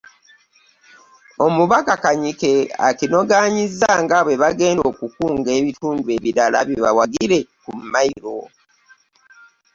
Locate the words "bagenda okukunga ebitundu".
4.43-6.07